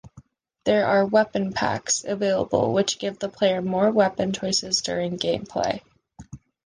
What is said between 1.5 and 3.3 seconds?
packs" available which give the